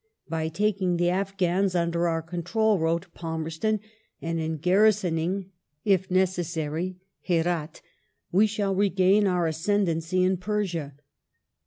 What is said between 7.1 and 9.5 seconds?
Herat, we shall regain our